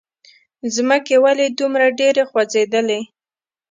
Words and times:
ځمکې! 0.75 1.15
ولې 1.23 1.45
دومره 1.59 1.87
ډېره 1.99 2.23
خوځېدلې؟ 2.29 2.99